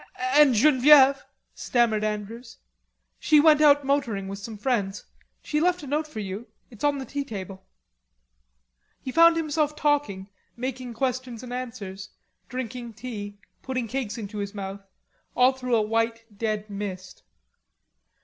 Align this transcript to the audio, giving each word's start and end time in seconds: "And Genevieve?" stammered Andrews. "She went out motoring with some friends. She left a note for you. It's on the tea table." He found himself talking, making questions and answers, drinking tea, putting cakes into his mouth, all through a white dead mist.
"And 0.33 0.55
Genevieve?" 0.55 1.23
stammered 1.53 2.03
Andrews. 2.03 2.57
"She 3.19 3.39
went 3.39 3.61
out 3.61 3.85
motoring 3.85 4.27
with 4.27 4.39
some 4.39 4.57
friends. 4.57 5.05
She 5.43 5.61
left 5.61 5.83
a 5.83 5.85
note 5.85 6.07
for 6.07 6.19
you. 6.19 6.47
It's 6.71 6.83
on 6.83 6.97
the 6.97 7.05
tea 7.05 7.23
table." 7.23 7.63
He 8.99 9.11
found 9.11 9.35
himself 9.37 9.75
talking, 9.75 10.31
making 10.57 10.95
questions 10.95 11.43
and 11.43 11.53
answers, 11.53 12.09
drinking 12.49 12.93
tea, 12.93 13.37
putting 13.61 13.87
cakes 13.87 14.17
into 14.17 14.39
his 14.39 14.55
mouth, 14.55 14.81
all 15.35 15.51
through 15.51 15.75
a 15.75 15.83
white 15.83 16.25
dead 16.35 16.67
mist. 16.67 17.21